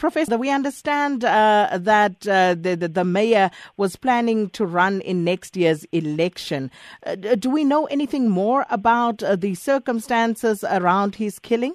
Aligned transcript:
Professor, 0.00 0.38
we 0.38 0.50
understand 0.50 1.24
uh, 1.24 1.78
that 1.78 2.26
uh, 2.26 2.54
the, 2.54 2.74
the, 2.74 2.88
the 2.88 3.04
mayor 3.04 3.50
was 3.76 3.96
planning 3.96 4.48
to 4.50 4.64
run 4.64 5.02
in 5.02 5.24
next 5.24 5.58
year's 5.58 5.84
election. 5.92 6.70
Uh, 7.04 7.14
do 7.14 7.50
we 7.50 7.64
know 7.64 7.84
anything 7.84 8.30
more 8.30 8.64
about 8.70 9.22
uh, 9.22 9.36
the 9.36 9.54
circumstances 9.54 10.64
around 10.64 11.16
his 11.16 11.38
killing? 11.38 11.74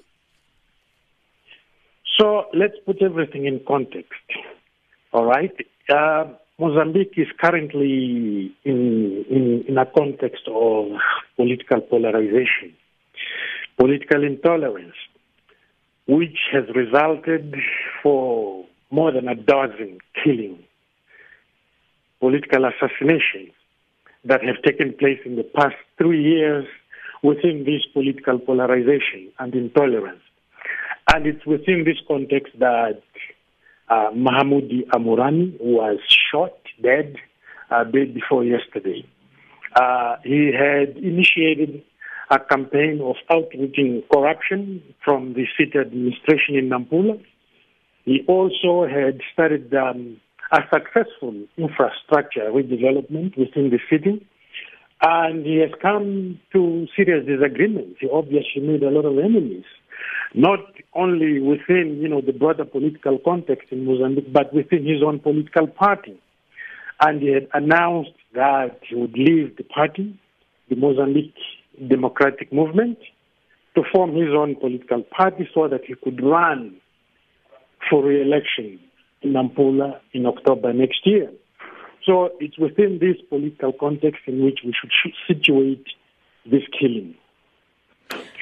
So 2.18 2.46
let's 2.52 2.74
put 2.84 3.00
everything 3.00 3.46
in 3.46 3.60
context. 3.66 4.12
All 5.12 5.24
right. 5.24 5.54
Uh, 5.88 6.24
Mozambique 6.58 7.14
is 7.16 7.28
currently 7.40 8.52
in, 8.64 9.24
in, 9.30 9.64
in 9.68 9.78
a 9.78 9.86
context 9.86 10.48
of 10.48 10.88
political 11.36 11.80
polarization, 11.82 12.74
political 13.76 14.24
intolerance, 14.24 14.96
which 16.06 16.38
has 16.52 16.64
resulted 16.74 17.54
for 18.02 18.64
more 18.90 19.12
than 19.12 19.28
a 19.28 19.34
dozen 19.34 19.98
killings, 20.22 20.62
political 22.20 22.64
assassinations 22.64 23.52
that 24.24 24.42
have 24.42 24.62
taken 24.62 24.92
place 24.92 25.18
in 25.24 25.36
the 25.36 25.42
past 25.42 25.76
three 25.98 26.22
years 26.22 26.66
within 27.22 27.64
this 27.64 27.82
political 27.92 28.38
polarization 28.38 29.30
and 29.38 29.54
intolerance. 29.54 30.22
And 31.12 31.26
it's 31.26 31.44
within 31.46 31.84
this 31.84 31.98
context 32.06 32.52
that 32.58 33.02
uh, 33.88 34.10
Mahamudo 34.12 34.86
Amurane 34.88 35.56
was 35.60 35.98
shot 36.30 36.56
dead 36.82 37.16
uh, 37.70 37.84
day 37.84 38.04
before 38.04 38.44
yesterday. 38.44 39.04
Uh, 39.74 40.16
he 40.24 40.52
had 40.52 40.96
initiated 40.96 41.82
a 42.30 42.38
campaign 42.40 43.00
of 43.02 43.16
outrooting 43.30 44.02
corruption 44.12 44.82
from 45.04 45.34
the 45.34 45.44
city 45.58 45.78
administration 45.78 46.56
in 46.56 46.68
Nampula. 46.68 47.22
He 48.04 48.24
also 48.28 48.86
had 48.86 49.20
started 49.32 49.72
um, 49.74 50.20
a 50.52 50.60
successful 50.72 51.34
infrastructure 51.56 52.50
redevelopment 52.50 53.36
within 53.36 53.70
the 53.70 53.78
city. 53.90 54.26
And 55.02 55.44
he 55.44 55.56
has 55.56 55.70
come 55.82 56.40
to 56.52 56.86
serious 56.96 57.26
disagreements. 57.26 57.98
He 58.00 58.08
obviously 58.10 58.62
made 58.62 58.82
a 58.82 58.90
lot 58.90 59.04
of 59.04 59.18
enemies, 59.18 59.64
not 60.34 60.60
only 60.94 61.38
within, 61.40 61.98
you 62.00 62.08
know, 62.08 62.22
the 62.22 62.32
broader 62.32 62.64
political 62.64 63.18
context 63.18 63.68
in 63.70 63.84
Mozambique, 63.84 64.32
but 64.32 64.54
within 64.54 64.86
his 64.86 65.02
own 65.06 65.20
political 65.20 65.66
party. 65.66 66.18
And 67.00 67.20
he 67.20 67.28
had 67.28 67.48
announced 67.52 68.12
that 68.34 68.80
he 68.88 68.94
would 68.94 69.12
leave 69.12 69.56
the 69.58 69.64
party, 69.64 70.18
the 70.70 70.76
Mozambique 70.76 71.34
Democratic 71.88 72.52
Movement, 72.52 72.98
to 73.74 73.82
form 73.92 74.14
his 74.14 74.30
own 74.34 74.56
political 74.56 75.02
party 75.02 75.48
so 75.54 75.68
that 75.68 75.82
he 75.86 75.94
could 76.02 76.22
run 76.22 76.76
for 77.90 78.04
re-election 78.04 78.80
in 79.22 79.32
Nampula 79.32 80.00
in 80.12 80.26
October 80.26 80.72
next 80.72 81.00
year. 81.04 81.30
So 82.04 82.30
it's 82.40 82.58
within 82.58 82.98
this 83.00 83.16
political 83.28 83.72
context 83.72 84.22
in 84.26 84.44
which 84.44 84.60
we 84.64 84.72
should 84.72 85.12
situate 85.26 85.84
this 86.44 86.62
killing. 86.78 87.14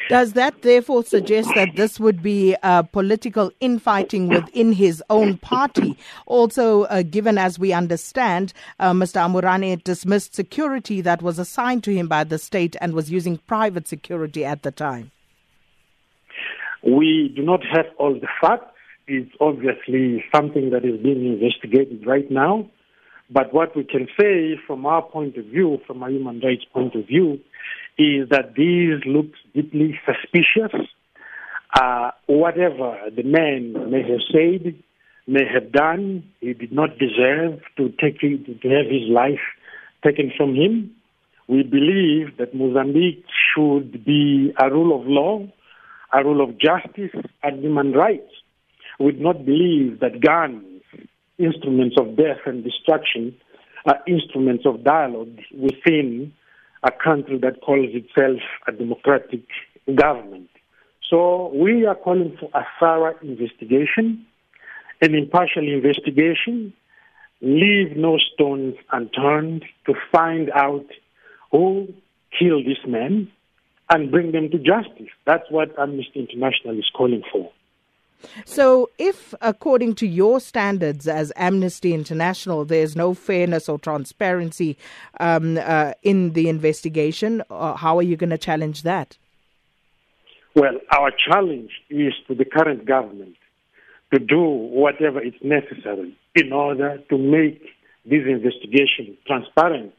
Does 0.08 0.34
that 0.34 0.62
therefore 0.62 1.02
suggest 1.04 1.50
that 1.54 1.76
this 1.76 1.98
would 1.98 2.22
be 2.22 2.56
political 2.92 3.50
infighting 3.60 4.28
within 4.28 4.72
his 4.72 5.02
own 5.08 5.38
party? 5.38 5.96
Also, 6.26 6.82
uh, 6.84 7.02
given 7.02 7.38
as 7.38 7.58
we 7.58 7.72
understand, 7.72 8.52
uh, 8.78 8.92
Mr. 8.92 9.20
Amurane 9.20 9.82
dismissed 9.82 10.34
security 10.34 11.00
that 11.00 11.22
was 11.22 11.38
assigned 11.38 11.84
to 11.84 11.94
him 11.94 12.06
by 12.08 12.24
the 12.24 12.38
state 12.38 12.76
and 12.80 12.92
was 12.92 13.10
using 13.10 13.38
private 13.46 13.88
security 13.88 14.44
at 14.44 14.62
the 14.62 14.70
time. 14.70 15.10
We 16.82 17.32
do 17.34 17.42
not 17.42 17.60
have 17.64 17.86
all 17.98 18.14
the 18.14 18.28
facts. 18.40 18.70
It's 19.06 19.32
obviously 19.40 20.24
something 20.34 20.70
that 20.70 20.84
is 20.84 21.00
being 21.02 21.24
investigated 21.24 22.06
right 22.06 22.30
now. 22.30 22.68
But 23.34 23.52
what 23.52 23.74
we 23.74 23.82
can 23.82 24.06
say 24.18 24.56
from 24.64 24.86
our 24.86 25.02
point 25.02 25.36
of 25.36 25.46
view, 25.46 25.80
from 25.88 26.04
a 26.04 26.08
human 26.08 26.38
rights 26.38 26.64
point 26.72 26.94
of 26.94 27.08
view, 27.08 27.40
is 27.98 28.28
that 28.28 28.54
these 28.56 29.00
look 29.04 29.26
deeply 29.52 29.98
suspicious. 30.06 30.88
Uh, 31.74 32.12
whatever 32.26 32.96
the 33.16 33.24
man 33.24 33.90
may 33.90 34.02
have 34.02 34.20
said, 34.30 34.76
may 35.26 35.42
have 35.52 35.72
done, 35.72 36.22
he 36.40 36.52
did 36.52 36.70
not 36.70 36.90
deserve 37.00 37.60
to 37.76 37.88
take 38.00 38.20
to 38.20 38.68
have 38.68 38.86
his 38.86 39.08
life 39.10 39.42
taken 40.04 40.30
from 40.36 40.54
him. 40.54 40.94
We 41.48 41.64
believe 41.64 42.36
that 42.38 42.54
Mozambique 42.54 43.24
should 43.52 44.04
be 44.04 44.54
a 44.62 44.70
rule 44.70 45.00
of 45.00 45.08
law, 45.08 45.44
a 46.12 46.22
rule 46.22 46.40
of 46.40 46.56
justice, 46.60 47.10
and 47.42 47.64
human 47.64 47.94
rights. 47.94 48.30
We 49.00 49.10
do 49.10 49.18
not 49.18 49.44
believe 49.44 49.98
that 49.98 50.20
guns, 50.20 50.73
instruments 51.38 51.96
of 51.98 52.16
death 52.16 52.38
and 52.46 52.62
destruction, 52.64 53.34
are 53.86 54.00
instruments 54.06 54.64
of 54.66 54.82
dialogue 54.82 55.38
within 55.52 56.32
a 56.82 56.90
country 56.90 57.38
that 57.38 57.60
calls 57.60 57.90
itself 57.92 58.40
a 58.66 58.72
democratic 58.72 59.42
government. 59.94 60.48
So 61.10 61.52
we 61.54 61.86
are 61.86 61.94
calling 61.94 62.36
for 62.40 62.48
a 62.54 62.64
thorough 62.80 63.16
investigation, 63.22 64.26
an 65.00 65.14
impartial 65.14 65.66
investigation, 65.66 66.72
leave 67.40 67.96
no 67.96 68.18
stones 68.18 68.74
unturned 68.90 69.64
to 69.86 69.94
find 70.10 70.50
out 70.50 70.86
who 71.50 71.88
killed 72.38 72.64
this 72.66 72.78
man 72.86 73.30
and 73.90 74.10
bring 74.10 74.32
them 74.32 74.50
to 74.50 74.58
justice. 74.58 75.12
That's 75.26 75.44
what 75.50 75.78
Amnesty 75.78 76.20
International 76.20 76.78
is 76.78 76.90
calling 76.96 77.22
for. 77.30 77.50
So, 78.44 78.90
if 78.98 79.34
according 79.40 79.94
to 79.96 80.06
your 80.06 80.40
standards 80.40 81.08
as 81.08 81.32
Amnesty 81.36 81.94
International, 81.94 82.64
there's 82.64 82.96
no 82.96 83.14
fairness 83.14 83.68
or 83.68 83.78
transparency 83.78 84.76
um, 85.20 85.58
uh, 85.58 85.92
in 86.02 86.32
the 86.32 86.48
investigation, 86.48 87.42
uh, 87.50 87.74
how 87.74 87.98
are 87.98 88.02
you 88.02 88.16
going 88.16 88.30
to 88.30 88.38
challenge 88.38 88.82
that? 88.82 89.16
Well, 90.54 90.78
our 90.92 91.10
challenge 91.10 91.70
is 91.90 92.12
to 92.28 92.34
the 92.34 92.44
current 92.44 92.84
government 92.86 93.36
to 94.12 94.20
do 94.20 94.40
whatever 94.40 95.20
is 95.20 95.34
necessary 95.42 96.16
in 96.34 96.52
order 96.52 96.98
to 97.08 97.18
make 97.18 97.60
this 98.04 98.22
investigation 98.26 99.16
transparent. 99.26 99.94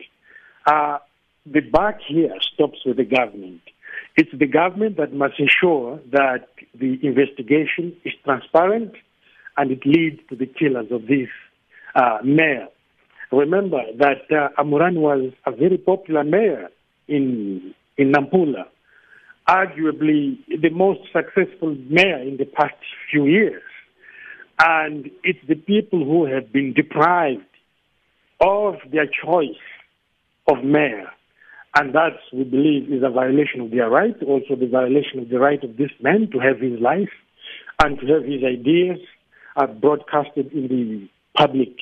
Uh, 0.66 1.00
the 1.46 1.60
buck 1.60 1.98
here 2.08 2.34
stops 2.54 2.80
with 2.86 2.98
the 2.98 3.04
government. 3.04 3.62
It's 4.18 4.32
the 4.34 4.48
government 4.48 4.98
that 4.98 5.14
must 5.14 5.40
ensure 5.40 6.00
that 6.12 6.48
the 6.74 6.98
investigation 7.04 7.96
is 8.06 8.14
transparent 8.24 8.94
and 9.58 9.72
it 9.72 9.86
leads 9.86 10.20
to 10.30 10.36
the 10.36 10.46
killers 10.46 10.88
of 10.92 11.08
this 11.08 11.28
uh, 11.96 12.20
mayor. 12.24 12.68
Remember 13.32 13.82
that 13.98 14.32
uh, 14.32 14.62
Amurane 14.62 14.98
was 14.98 15.34
a 15.46 15.52
very 15.52 15.78
popular 15.78 16.24
mayor 16.24 16.70
in 17.08 17.74
in 17.98 18.12
Nampula, 18.12 18.66
arguably 19.48 20.38
the 20.62 20.70
most 20.70 21.00
successful 21.14 21.76
mayor 21.90 22.20
in 22.20 22.38
the 22.38 22.46
past 22.46 22.76
few 23.10 23.26
years. 23.26 23.64
And 24.60 25.10
it's 25.24 25.40
the 25.48 25.56
people 25.56 26.04
who 26.04 26.26
have 26.26 26.52
been 26.52 26.74
deprived 26.74 27.44
of 28.42 28.76
their 28.92 29.08
choice 29.08 29.64
of 30.48 30.64
mayor 30.64 31.10
and 31.76 31.94
that, 31.94 32.18
we 32.32 32.44
believe, 32.44 32.92
is 32.92 33.04
a 33.04 33.10
violation 33.10 33.62
of 33.62 33.72
their 33.72 33.90
right, 33.90 34.16
also 34.24 34.56
the 34.56 34.68
violation 34.68 35.20
of 35.20 35.30
the 35.30 35.40
right 35.40 35.62
of 35.64 35.76
this 35.78 35.92
man 36.02 36.30
to 36.32 36.40
have 36.40 36.60
his 36.60 36.80
life 36.80 37.12
and 37.84 38.00
to 38.00 38.06
have 38.08 38.24
his 38.24 38.44
ideas 38.44 38.98
uh, 39.58 39.68
broadcasted 39.68 40.52
in 40.54 40.68
the 40.70 41.10
public 41.38 41.76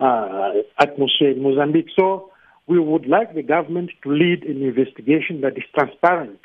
uh, 0.00 0.52
atmosphere 0.78 1.32
in 1.32 1.42
Mozambique. 1.42 1.88
So 1.94 2.30
we 2.66 2.78
would 2.78 3.06
like 3.06 3.34
the 3.34 3.42
government 3.42 3.90
to 4.02 4.10
lead 4.10 4.44
an 4.44 4.62
investigation 4.62 5.42
that 5.42 5.58
is 5.58 5.64
transparent. 5.74 6.40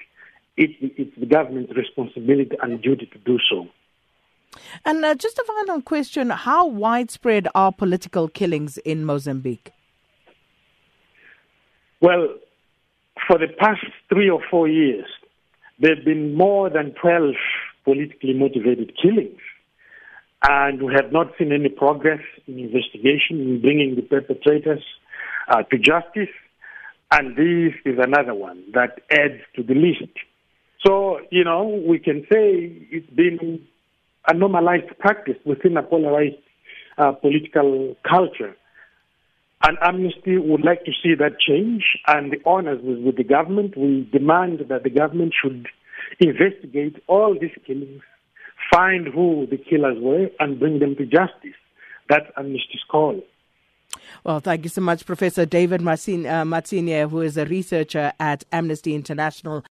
It, 0.57 0.71
it's 0.81 1.17
the 1.17 1.25
government's 1.25 1.71
responsibility 1.75 2.57
and 2.61 2.81
duty 2.81 3.09
to 3.13 3.17
do 3.19 3.39
so. 3.49 3.67
And 4.83 5.05
uh, 5.05 5.15
just 5.15 5.37
a 5.39 5.45
final 5.45 5.81
question 5.81 6.31
how 6.31 6.67
widespread 6.67 7.47
are 7.55 7.71
political 7.71 8.27
killings 8.27 8.77
in 8.79 9.05
Mozambique? 9.05 9.71
Well, 12.01 12.29
for 13.29 13.37
the 13.37 13.47
past 13.59 13.85
three 14.11 14.27
or 14.29 14.41
four 14.49 14.67
years, 14.67 15.05
there 15.79 15.95
have 15.95 16.03
been 16.03 16.35
more 16.35 16.69
than 16.69 16.93
12 16.99 17.35
politically 17.85 18.33
motivated 18.33 18.91
killings. 18.99 19.39
And 20.47 20.81
we 20.81 20.93
have 20.95 21.11
not 21.11 21.27
seen 21.37 21.51
any 21.51 21.69
progress 21.69 22.21
in 22.47 22.57
investigation 22.57 23.39
in 23.39 23.61
bringing 23.61 23.95
the 23.95 24.01
perpetrators 24.01 24.83
uh, 25.47 25.63
to 25.63 25.77
justice. 25.77 26.33
And 27.11 27.35
this 27.35 27.73
is 27.85 27.99
another 28.01 28.33
one 28.33 28.63
that 28.73 29.01
adds 29.11 29.41
to 29.55 29.63
the 29.63 29.75
list. 29.75 30.11
So, 30.85 31.19
you 31.29 31.43
know, 31.43 31.83
we 31.85 31.99
can 31.99 32.21
say 32.31 32.87
it's 32.89 33.09
been 33.11 33.61
a 34.27 34.33
normalized 34.33 34.97
practice 34.97 35.37
within 35.45 35.77
a 35.77 35.83
polarized 35.83 36.37
uh, 36.97 37.11
political 37.11 37.95
culture 38.07 38.55
and 39.63 39.77
Amnesty 39.81 40.37
would 40.37 40.63
like 40.63 40.85
to 40.85 40.91
see 41.03 41.15
that 41.15 41.39
change, 41.39 41.83
and 42.07 42.31
the 42.31 42.37
honors 42.45 42.79
with, 42.81 42.99
with 42.99 43.17
the 43.17 43.23
government. 43.23 43.77
We 43.77 44.09
demand 44.11 44.59
that 44.69 44.83
the 44.83 44.89
government 44.89 45.33
should 45.39 45.67
investigate 46.19 47.01
all 47.07 47.37
these 47.39 47.51
killings, 47.65 48.01
find 48.71 49.07
who 49.07 49.47
the 49.49 49.57
killers 49.57 49.97
were 49.99 50.29
and 50.39 50.59
bring 50.59 50.79
them 50.79 50.95
to 50.95 51.05
justice. 51.05 51.57
That's 52.07 52.25
Amnesty's 52.37 52.83
call. 52.89 53.21
Well, 54.23 54.39
thank 54.39 54.63
you 54.63 54.69
so 54.69 54.81
much, 54.81 55.05
Professor 55.05 55.45
David 55.45 55.81
Matsinhe, 55.81 57.03
uh, 57.03 57.07
who 57.07 57.21
is 57.21 57.37
a 57.37 57.45
researcher 57.45 58.13
at 58.19 58.43
Amnesty 58.51 58.93
International. 58.93 59.63